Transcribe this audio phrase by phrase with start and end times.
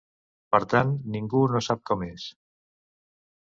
[0.53, 2.27] Per tant, ningú no sap com és.